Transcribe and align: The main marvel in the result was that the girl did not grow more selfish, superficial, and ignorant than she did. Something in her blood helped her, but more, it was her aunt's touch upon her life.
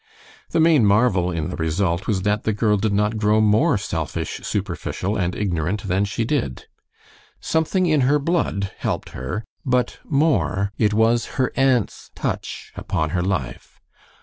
The 0.49 0.59
main 0.59 0.83
marvel 0.83 1.29
in 1.29 1.51
the 1.51 1.55
result 1.55 2.07
was 2.07 2.23
that 2.23 2.41
the 2.43 2.53
girl 2.53 2.75
did 2.75 2.91
not 2.91 3.17
grow 3.19 3.39
more 3.39 3.77
selfish, 3.77 4.39
superficial, 4.41 5.15
and 5.15 5.35
ignorant 5.35 5.83
than 5.83 6.05
she 6.05 6.25
did. 6.25 6.65
Something 7.39 7.85
in 7.85 8.01
her 8.01 8.17
blood 8.17 8.71
helped 8.79 9.09
her, 9.09 9.45
but 9.63 9.99
more, 10.03 10.71
it 10.79 10.95
was 10.95 11.25
her 11.37 11.51
aunt's 11.55 12.09
touch 12.15 12.71
upon 12.75 13.11
her 13.11 13.21
life. 13.21 13.79